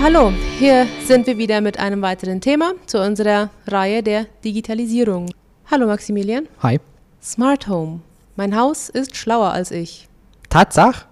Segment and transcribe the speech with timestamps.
[0.00, 0.32] Ja, hallo.
[0.58, 5.30] Hier sind wir wieder mit einem weiteren Thema zu unserer Reihe der Digitalisierung.
[5.70, 6.48] Hallo Maximilian.
[6.62, 6.80] Hi.
[7.22, 8.00] Smart Home.
[8.34, 10.08] Mein Haus ist schlauer als ich.
[10.48, 11.04] Tatsache?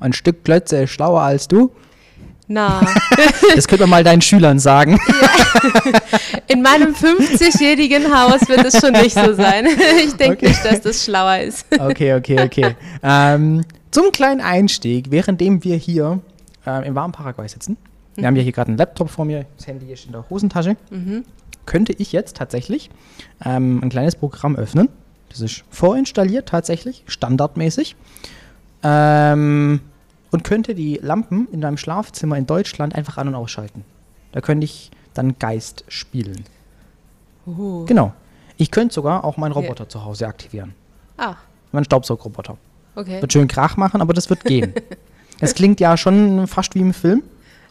[0.00, 1.70] Ein Stück Klötze ist schlauer als du?
[2.48, 2.80] Na,
[3.54, 4.98] Das könnte man mal deinen Schülern sagen.
[6.48, 9.66] in meinem 50-jährigen Haus wird es schon nicht so sein.
[10.04, 10.48] Ich denke Okay.
[10.48, 11.64] nicht, dass das schlauer ist.
[11.78, 12.76] Okay, okay, okay.
[13.04, 16.18] ähm, zum kleinen Einstieg, währenddem wir hier
[16.66, 17.76] ähm, im warmen Paraguay sitzen,
[18.14, 20.76] wir haben ja hier gerade einen Laptop vor mir, das Handy ist in der Hosentasche,
[21.66, 22.90] könnte ich jetzt tatsächlich
[23.44, 24.88] ähm, ein kleines Programm öffnen.
[25.28, 27.96] Das ist vorinstalliert tatsächlich, standardmäßig.
[28.82, 29.80] Ähm,
[30.30, 33.84] und könnte die Lampen in deinem Schlafzimmer in Deutschland einfach an- und ausschalten.
[34.32, 36.44] Da könnte ich dann Geist spielen.
[37.46, 37.84] Uh.
[37.86, 38.12] Genau.
[38.56, 40.74] Ich könnte sogar auch meinen Roboter zu Hause aktivieren.
[41.16, 41.36] Ah,
[41.70, 42.56] Mein Staubsaugroboter.
[42.94, 43.20] okay.
[43.20, 44.74] Wird schön Krach machen, aber das wird gehen.
[45.40, 47.24] Es klingt ja schon fast wie im Film.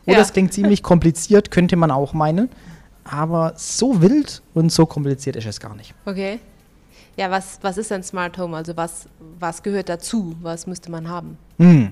[0.06, 0.22] Oder Ja.
[0.22, 2.50] es klingt ziemlich kompliziert, könnte man auch meinen.
[3.04, 5.94] Aber so wild und so kompliziert ist es gar nicht.
[6.06, 6.40] Okay.
[7.18, 8.56] Ja, was, was ist ein Smart Home?
[8.56, 9.06] Also was,
[9.40, 10.36] was gehört dazu?
[10.42, 11.38] Was müsste man haben?
[11.58, 11.92] Hm.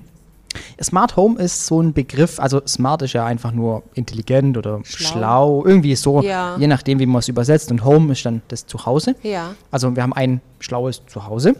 [0.82, 5.08] Smart Home ist so ein Begriff, also smart ist ja einfach nur intelligent oder Schlau.
[5.10, 6.56] schlau, irgendwie so, Ja.
[6.58, 7.70] je nachdem, wie man es übersetzt.
[7.70, 9.14] Und Home ist dann das Zuhause.
[9.22, 9.54] Ja.
[9.70, 11.54] Also wir haben ein schlaues Zuhause.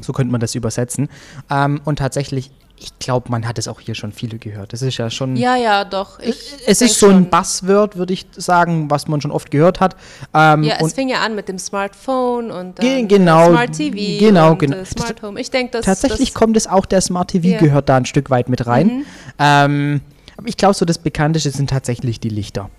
[0.00, 1.08] So könnte man das übersetzen.
[1.50, 4.72] Ähm, und tatsächlich, ich glaube, man hat es auch hier schon viele gehört.
[4.72, 5.36] Das ist ja schon.
[5.36, 6.18] Ja, ja, doch.
[6.66, 7.28] Es ist so ein.
[7.30, 9.96] Buzzword, würde ich sagen, was man schon oft gehört hat.
[10.34, 14.50] Ähm, Ja, es fing ja an mit dem Smartphone und dann genau, Smart TV genau,
[14.52, 14.76] und genau.
[14.76, 15.40] äh, Smart Home.
[15.40, 17.48] Ich denke, tatsächlich das, kommt es auch, der Smart TV.
[17.48, 17.58] Mhm.
[17.58, 19.04] gehört da ein Stück weit mit rein.
[19.38, 20.00] Ähm,
[20.36, 22.70] aber ich glaube, so das Bekannteste sind tatsächlich die Lichter.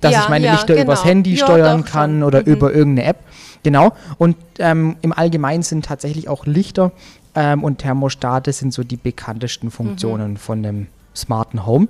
[0.00, 0.84] Dass Ja, ich meine ja, Lichter genau.
[0.84, 2.22] übers Handy Ja, steuern doch, kann schon.
[2.22, 2.46] oder Mhm.
[2.46, 3.18] über irgendeine App.
[3.64, 3.92] Genau.
[4.18, 6.92] Und ähm, im Allgemeinen sind tatsächlich auch Lichter
[7.34, 10.36] ähm, und Thermostate sind so die bekanntesten Funktionen Mhm.
[10.36, 11.88] von einem smarten Home.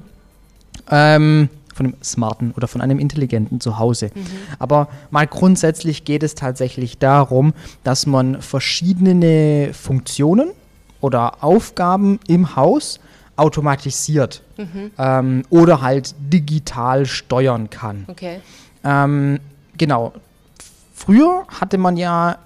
[0.91, 4.11] Ähm, von einem smarten oder von einem intelligenten Zuhause.
[4.15, 4.27] Mhm.
[4.59, 7.53] Aber mal grundsätzlich geht es tatsächlich darum,
[7.85, 10.51] dass man verschiedene Funktionen
[11.01, 12.99] oder Aufgaben im Haus
[13.37, 14.91] automatisiert Mhm.
[14.99, 18.05] ähm, oder halt digital steuern kann.
[18.09, 18.41] Okay.
[18.83, 19.39] Ähm,
[19.77, 20.13] genau.
[20.95, 22.39] Früher hatte man ja,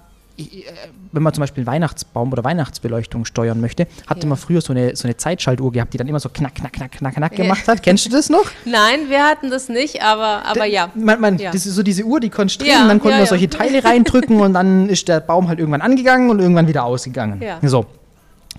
[1.11, 4.27] wenn man zum Beispiel einen Weihnachtsbaum oder Weihnachtsbeleuchtung steuern möchte, hatte Ja.
[4.27, 6.91] man früher so eine, so eine Zeitschaltuhr gehabt, die dann immer so knack, knack, knack,
[6.93, 7.83] knack, knack gemacht hat.
[7.83, 8.45] Kennst du das noch?
[8.65, 10.89] Nein, wir hatten das nicht, aber, aber ja.
[10.95, 11.51] Man, man, Ja.
[11.51, 13.25] Das ist so diese Uhr, die konntest drehen, Ja, dann konnte man ja.
[13.27, 17.41] solche Teile reindrücken und dann ist der Baum halt irgendwann angegangen und irgendwann wieder ausgegangen.
[17.41, 17.59] Ja.
[17.61, 17.85] So.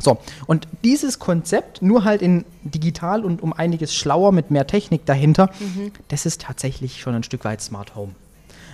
[0.01, 5.07] So, und dieses Konzept, nur halt in digital und um einiges schlauer mit mehr Technik
[5.07, 5.93] dahinter, Mhm.
[6.09, 8.13] das ist tatsächlich schon ein Stück weit Smart Home.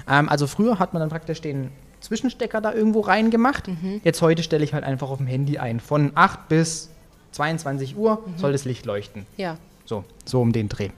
[0.09, 1.69] Ähm, also früher hat man dann praktisch den
[2.01, 3.69] Zwischenstecker da irgendwo reingemacht.
[3.69, 4.01] Mhm.
[4.05, 5.81] Jetzt heute stelle ich halt einfach auf dem Handy ein.
[5.81, 6.91] Von 8 bis
[7.33, 8.39] 22 Uhr Mhm.
[8.39, 9.27] soll das Licht leuchten.
[9.37, 9.57] Ja.
[9.85, 10.91] So, so um den Dreh.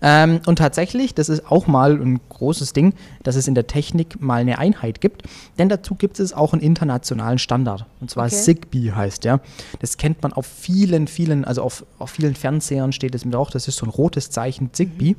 [0.00, 4.20] Ähm, und tatsächlich, das ist auch mal ein großes Ding, dass es in der Technik
[4.22, 5.22] mal eine Einheit gibt,
[5.58, 7.84] denn dazu gibt es auch einen internationalen Standard.
[8.00, 8.36] Und zwar Okay.
[8.36, 9.40] Zigbee heißt der.
[9.80, 13.50] Das kennt man auf vielen, vielen, also auf, auf vielen Fernsehern steht es mit auch,
[13.50, 15.16] das ist so ein rotes Zeichen Zigbee.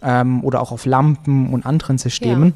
[0.00, 2.54] Ähm, oder auch auf Lampen und anderen Systemen.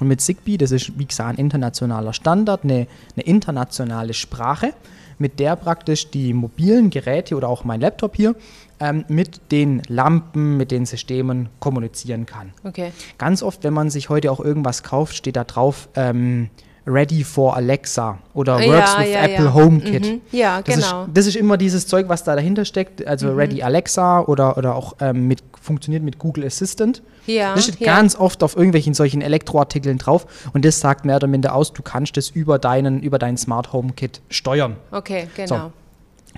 [0.00, 4.72] Und mit Zigbee, das ist wie gesagt ein internationaler Standard, eine, eine internationale Sprache,
[5.18, 8.34] mit der praktisch die mobilen Geräte oder auch mein Laptop hier
[8.80, 12.52] ähm, mit den Lampen, mit den Systemen kommunizieren kann.
[12.64, 12.92] Okay.
[13.16, 16.50] Ganz oft, wenn man sich heute auch irgendwas kauft, steht da drauf ähm,
[16.86, 19.54] Ready for Alexa oder Ja, Works with ja, Apple ja.
[19.54, 20.06] HomeKit.
[20.06, 20.20] Mhm.
[20.32, 21.02] Ja, Das, genau.
[21.04, 23.36] ist, das ist immer dieses Zeug, was da dahinter steckt, also Mhm.
[23.38, 27.02] Ready Alexa oder, oder auch ähm, mit, funktioniert mit Google Assistant.
[27.26, 31.26] Ja, Das steht ganz oft auf irgendwelchen solchen Elektroartikeln drauf und das sagt mehr oder
[31.26, 34.76] minder aus, du kannst es über deinen, über dein Smart Home Kit steuern.
[34.92, 35.72] Okay, genau.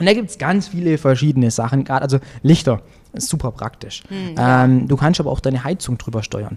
[0.00, 2.80] Und da gibt es ganz viele verschiedene Sachen, gerade also Lichter,
[3.12, 4.02] ist super praktisch.
[4.08, 4.64] Hm, ja.
[4.64, 6.56] ähm, du kannst aber auch deine Heizung drüber steuern.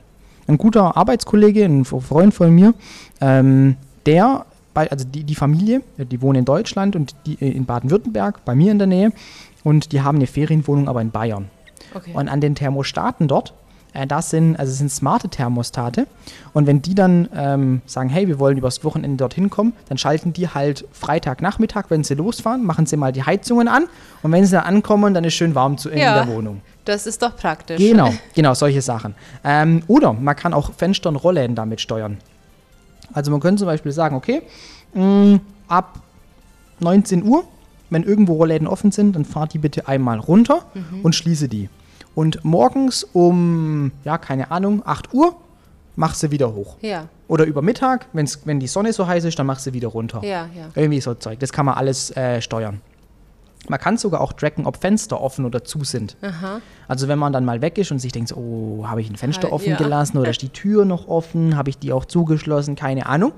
[0.51, 2.73] Ein guter Arbeitskollege, ein Freund von mir,
[3.21, 7.65] ähm, der, bei, also die, die Familie, die wohnen in Deutschland und die äh, in
[7.65, 9.11] Baden-Württemberg, bei mir in der Nähe,
[9.63, 11.45] und die haben eine Ferienwohnung aber in Bayern.
[11.93, 12.11] Okay.
[12.13, 13.53] Und an den Thermostaten dort,
[13.93, 16.05] äh, das sind, also es sind smarte Thermostate.
[16.53, 20.33] Und wenn die dann ähm, sagen, hey, wir wollen übers Wochenende dorthin kommen, dann schalten
[20.33, 23.83] die halt Freitagnachmittag, wenn sie losfahren, machen sie mal die Heizungen an.
[24.21, 26.23] Und wenn sie dann ankommen, dann ist schön warm zu, in Ja.
[26.25, 26.61] der Wohnung.
[26.91, 27.77] Das ist doch praktisch.
[27.77, 29.15] Genau, genau, solche Sachen.
[29.45, 32.17] Ähm, oder man kann auch Fenster und Rollläden damit steuern.
[33.13, 34.41] Also man könnte zum Beispiel sagen, okay,
[34.93, 35.39] mh,
[35.69, 35.99] ab
[36.81, 37.45] 19 Uhr,
[37.89, 40.65] wenn irgendwo Rollläden offen sind, dann fahr die bitte einmal runter
[41.01, 41.69] und schließe die.
[42.13, 45.35] Und morgens um, ja, keine Ahnung, 8 Uhr,
[45.95, 46.75] mach sie wieder hoch.
[46.81, 49.87] Ja, Oder über Mittag, wenn's, wenn die Sonne so heiß ist, dann mach sie wieder
[49.87, 50.19] runter.
[50.25, 50.67] ja, ja.
[50.75, 51.39] Irgendwie so Zeug.
[51.39, 52.81] Das kann man alles äh, steuern.
[53.71, 56.17] Man kann sogar auch tracken, ob Fenster offen oder zu sind.
[56.89, 59.15] Also wenn man dann mal weg ist und sich denkt, so, oh, habe ich ein
[59.15, 59.77] Fenster Ah, offen ja.
[59.77, 63.31] gelassen oder ist die Tür noch offen, habe ich die auch zugeschlossen, keine Ahnung.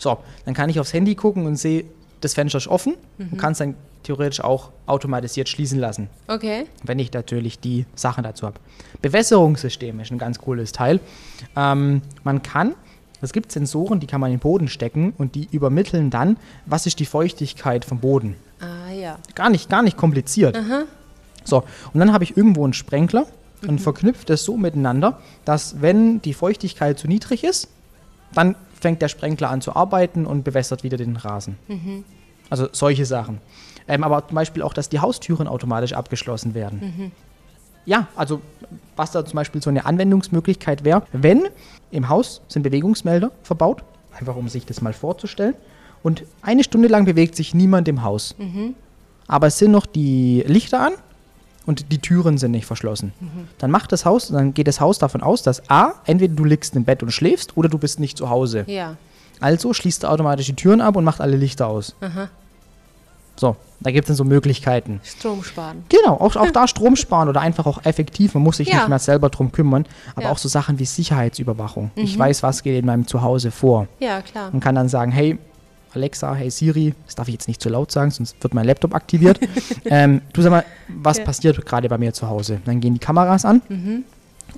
[0.00, 1.84] So, dann kann ich aufs Handy gucken und sehe,
[2.20, 6.66] das Fenster ist offen und kann es dann theoretisch auch automatisiert schließen lassen Okay.
[6.82, 8.58] wenn ich natürlich die Sachen dazu habe.
[9.02, 10.98] Bewässerungssystem ist ein ganz cooles Teil.
[11.56, 12.74] Ähm, man kann,
[13.22, 16.36] es gibt Sensoren, die kann man in den Boden stecken und die übermitteln dann,
[16.66, 18.34] was ist die Feuchtigkeit vom Boden.
[19.06, 19.18] Ja.
[19.36, 20.58] Gar nicht, gar nicht kompliziert.
[21.44, 21.62] So,
[21.92, 23.26] und dann habe ich irgendwo einen Sprenkler
[23.68, 27.68] und verknüpft es so miteinander, dass wenn die Feuchtigkeit zu niedrig ist,
[28.34, 31.56] dann fängt der Sprenkler an zu arbeiten und bewässert wieder den Rasen.
[32.50, 33.38] Also solche Sachen.
[33.86, 37.12] Ähm, aber zum Beispiel auch, dass die Haustüren automatisch abgeschlossen werden.
[37.84, 38.40] Ja, also
[38.96, 41.44] was da zum Beispiel so eine Anwendungsmöglichkeit wäre, wenn
[41.92, 43.84] im Haus sind Bewegungsmelder verbaut,
[44.18, 45.54] einfach um sich das mal vorzustellen,
[46.02, 48.34] und eine Stunde lang bewegt sich niemand im Haus.
[49.28, 50.92] Aber es sind noch die Lichter an
[51.66, 53.12] und die Türen sind nicht verschlossen.
[53.58, 56.76] Dann macht das Haus, dann geht das Haus davon aus, dass A, entweder du liegst
[56.76, 58.64] im Bett und schläfst oder du bist nicht zu Hause.
[58.68, 58.96] Ja.
[59.40, 61.94] Also schließt er automatisch die Türen ab und macht alle Lichter aus.
[63.38, 65.00] So, da gibt es dann so Möglichkeiten.
[65.04, 65.84] Strom sparen.
[65.90, 68.32] Genau, auch, auch da Strom sparen oder einfach auch effektiv.
[68.32, 68.76] Man muss sich Ja.
[68.76, 69.84] nicht mehr selber drum kümmern.
[70.14, 70.30] Aber Ja.
[70.30, 71.90] auch so Sachen wie Sicherheitsüberwachung.
[71.96, 73.88] Ich weiß, was geht in meinem Zuhause vor.
[74.00, 74.48] Ja, klar.
[74.54, 75.36] Und kann dann sagen, hey,
[75.94, 78.94] Alexa, hey Siri, das darf ich jetzt nicht zu laut sagen, sonst wird mein Laptop
[78.94, 79.40] aktiviert.
[79.86, 81.24] ähm, du sag mal, was Ja.
[81.24, 82.60] passiert gerade bei mir zu Hause?
[82.64, 83.62] Dann gehen die Kameras an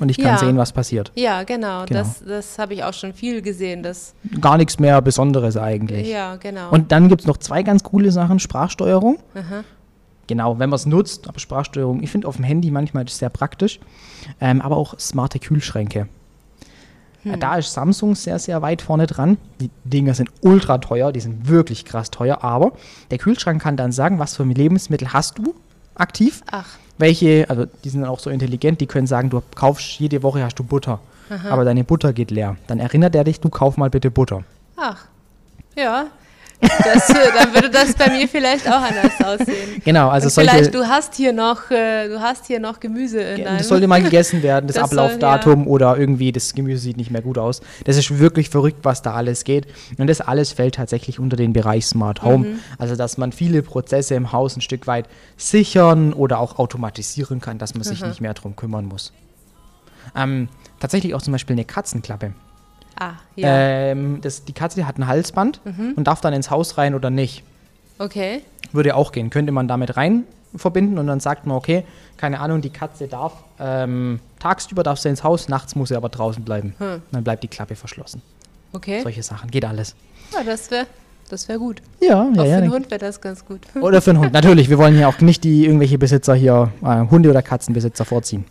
[0.01, 0.39] und ich kann Ja.
[0.39, 1.13] sehen, was passiert.
[1.15, 1.85] Ja, genau.
[1.85, 2.01] Genau.
[2.01, 3.83] Das, das habe ich auch schon viel gesehen.
[3.85, 6.09] Das, Gar nichts mehr Besonderes eigentlich.
[6.09, 6.71] ja, genau.
[6.71, 8.39] Und dann gibt es noch zwei ganz coole Sachen.
[8.41, 9.19] Sprachsteuerung.
[10.27, 13.31] Genau, wenn man es nutzt, aber Sprachsteuerung, ich finde auf dem Handy manchmal ist sehr
[13.31, 13.81] praktisch.
[14.41, 16.09] Ähm, aber auch smarte Kühlschränke.
[17.25, 19.39] Äh, Da ist Samsung sehr, sehr weit vorne dran.
[19.61, 22.73] Die Dinger sind ultra teuer, die sind wirklich krass teuer, aber
[23.11, 25.55] der Kühlschrank kann dann sagen, was für Lebensmittel hast du
[25.95, 26.43] aktiv.
[26.51, 26.67] Ach,
[26.99, 30.43] Welche, also die sind dann auch so intelligent, die können sagen, du kaufst jede Woche
[30.43, 31.01] hast du Butter,
[31.51, 32.57] aber deine Butter geht leer.
[32.67, 34.45] Dann erinnert er dich, du kauf mal bitte Butter.
[34.77, 35.07] ach.
[35.77, 36.07] Ja.
[36.61, 39.81] Das, äh, dann würde das bei mir vielleicht auch anders aussehen.
[39.85, 40.51] Genau, also solche.
[40.51, 43.45] vielleicht, du hast hier noch, äh, du hast hier noch Gemüse in.
[43.45, 47.11] Das sollte mal gegessen werden, das, Das soll, Ablaufdatum oder irgendwie das Gemüse sieht nicht
[47.11, 47.61] mehr gut aus.
[47.85, 49.69] Das ist wirklich verrückt, was da alles geht.
[49.99, 52.49] Und das alles fällt tatsächlich unter den Bereich Smart Home.
[52.49, 52.59] Mhm.
[52.79, 55.07] Also, dass man viele Prozesse im Haus ein Stück weit
[55.37, 59.13] sichern oder auch automatisieren kann, dass man sich nicht mehr drum kümmern muss.
[60.17, 60.49] Ähm,
[60.81, 62.33] tatsächlich auch zum Beispiel eine Katzenklappe.
[62.99, 63.49] Ah, ja.
[63.49, 63.55] Mhm.
[63.55, 65.61] Ähm, das, die Katze hat ein Halsband
[65.97, 67.45] und darf dann ins Haus rein oder nicht.
[67.99, 68.43] Okay.
[68.73, 69.31] Würde auch gehen.
[69.31, 70.25] Könnte man damit rein
[70.57, 71.85] verbinden und dann sagt man, okay,
[72.17, 76.09] keine Ahnung, die Katze darf, ähm, tagsüber darf sie ins Haus, nachts muss sie aber
[76.09, 76.75] draußen bleiben.
[76.79, 77.03] Hm.
[77.13, 78.23] Dann bleibt die Klappe verschlossen.
[78.73, 79.03] Okay.
[79.03, 79.95] Solche Sachen, geht alles.
[80.33, 80.87] Ja, das wäre
[81.29, 81.83] das wär gut.
[82.01, 82.61] Ja, auch ja, für ja.
[82.63, 83.61] den Hund wäre das ganz gut.
[83.81, 84.33] Oder für einen Hund.
[84.33, 88.47] Natürlich, wir wollen hier auch nicht die irgendwelche Besitzer hier, äh, Hunde- oder Katzenbesitzer vorziehen.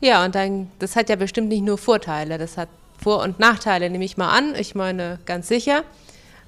[0.00, 3.88] Ja, und dann, das hat ja bestimmt nicht nur Vorteile, das hat Vor- und Nachteile,
[3.90, 4.54] nehme ich mal an.
[4.56, 5.84] Ich meine, ganz sicher.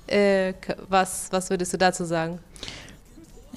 [0.06, 0.55] Äh,
[0.88, 2.41] was, was würdest du dazu sagen?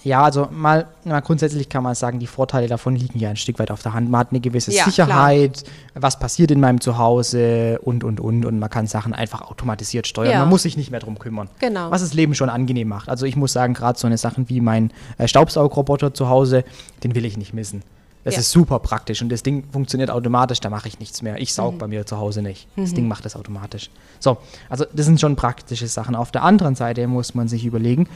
[0.04, 3.58] Ja, also mal, mal grundsätzlich kann man sagen, die Vorteile davon liegen ja ein Stück
[3.60, 4.10] weit auf der Hand.
[4.12, 5.64] Man hat eine gewisse Ja, Sicherheit,
[5.94, 8.46] was passiert in meinem Zuhause und, und, und.
[8.46, 10.32] Und man kann Sachen einfach automatisiert steuern.
[10.32, 10.40] Ja.
[10.40, 11.48] Man muss sich nicht mehr drum kümmern.
[11.60, 11.90] Genau.
[11.90, 13.08] Was das Leben schon angenehm macht.
[13.08, 16.66] Also ich muss sagen, gerade so eine Sachen wie mein äh, Staubsaugroboter zu Hause,
[17.04, 17.82] den will ich nicht missen.
[18.24, 18.40] Das Ja.
[18.40, 21.42] ist super praktisch und das Ding funktioniert automatisch, da mache ich nichts mehr.
[21.42, 21.56] Ich Mhm.
[21.56, 22.68] saug bei mir zu Hause nicht.
[22.78, 23.90] Das Ding macht das automatisch.
[24.20, 24.38] So,
[24.70, 26.16] also das sind schon praktische Sachen.
[26.16, 28.08] Auf der anderen Seite muss man sich überlegen,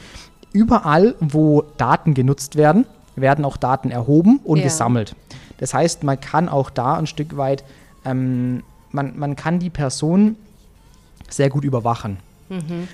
[0.53, 2.85] überall, wo Daten genutzt werden,
[3.15, 4.63] werden auch Daten erhoben und Ja.
[4.65, 5.15] gesammelt.
[5.57, 7.63] Das heißt, man kann auch da ein Stück weit,
[8.05, 10.35] ähm, man, man kann die Person
[11.29, 12.17] sehr gut überwachen.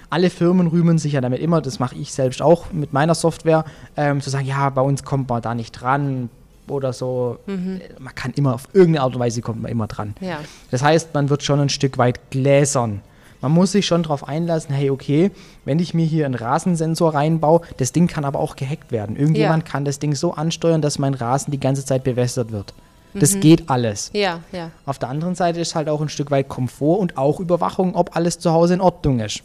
[0.10, 3.66] Alle Firmen rühmen sich ja damit immer, das mache ich selbst auch mit meiner Software,
[3.96, 6.32] ähm, zu sagen, ja, bei uns kommt man da nicht dran
[6.70, 7.38] oder so.
[7.48, 7.52] Äh,
[8.00, 10.16] Man kann immer, auf irgendeine Art und Weise kommt man immer dran.
[10.22, 10.40] Ja.
[10.72, 13.02] Das heißt, man wird schon ein Stück weit gläsern.
[13.42, 15.30] Man muss sich schon darauf einlassen, hey, okay,
[15.66, 19.18] wenn ich mir hier einen Rasensensor reinbaue, das Ding kann aber auch gehackt werden.
[19.18, 19.70] Irgendjemand Ja.
[19.72, 22.74] kann das Ding so ansteuern, dass mein Rasen die ganze Zeit bewässert wird.
[23.16, 24.10] Das geht alles.
[24.14, 24.72] Ja, ja.
[24.88, 28.16] Auf der anderen Seite ist halt auch ein Stück weit Komfort und auch Überwachung, ob
[28.16, 29.44] alles zu Hause in Ordnung ist.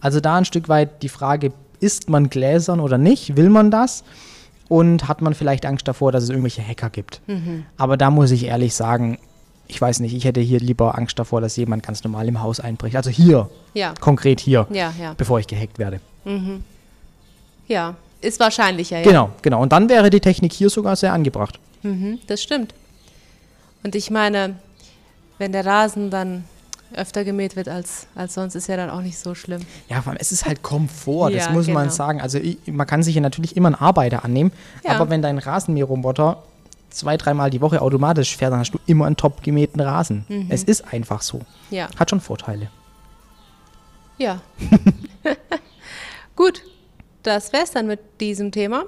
[0.00, 3.36] Also da ein Stück weit die Frage, ist man gläsern oder nicht?
[3.36, 4.04] Will man das?
[4.68, 7.20] Und hat man vielleicht Angst davor, dass es irgendwelche Hacker gibt?
[7.76, 9.18] Aber da muss ich ehrlich sagen,
[9.68, 12.60] ich weiß nicht, ich hätte hier lieber Angst davor, dass jemand ganz normal im Haus
[12.60, 12.96] einbricht.
[12.96, 15.14] Also hier, Ja, konkret hier, ja, ja.
[15.16, 16.00] bevor ich gehackt werde.
[17.68, 19.04] Ja, ist wahrscheinlicher, ja.
[19.04, 19.62] Genau, genau.
[19.62, 21.58] Und dann wäre die Technik hier sogar sehr angebracht.
[21.82, 22.74] Mhm, das stimmt.
[23.82, 24.56] Und ich meine,
[25.38, 26.44] wenn der Rasen dann
[26.94, 29.62] öfter gemäht wird als, als sonst, ist ja dann auch nicht so schlimm.
[29.88, 31.94] Ja, vor allem, es ist halt Komfort, das Ja, muss man genau.
[31.94, 32.20] sagen.
[32.20, 34.52] Also ich, man kann sich ja natürlich immer einen Arbeiter annehmen,
[34.84, 34.92] Ja.
[34.92, 36.42] aber wenn dein Rasenmäherroboter
[36.90, 40.24] zwei, dreimal die Woche automatisch fährt, dann hast du immer einen top gemähten Rasen.
[40.28, 40.46] Mhm.
[40.48, 41.40] Es ist einfach so.
[41.70, 42.70] Ja, Hat schon Vorteile.
[44.18, 44.40] ja.
[46.36, 46.62] Gut,
[47.22, 48.84] das wär's dann mit diesem Thema.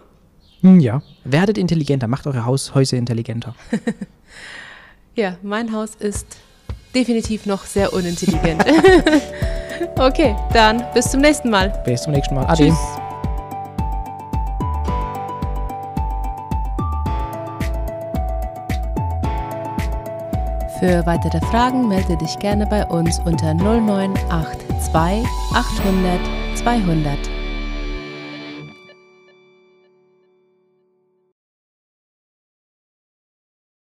[0.60, 1.02] Hm, ja.
[1.24, 3.54] Werdet intelligenter, macht eure Haushäuser intelligenter.
[5.14, 6.36] Ja, mein Haus ist
[6.94, 8.64] definitiv noch sehr unintelligent.
[9.98, 11.70] okay, dann bis zum nächsten Mal.
[11.84, 12.46] Bis zum nächsten Mal.
[12.46, 12.66] Ade.
[12.66, 12.78] Tschüss.
[20.80, 26.20] Für weitere Fragen melde dich gerne bei uns unter 0982 800
[26.54, 27.37] 200.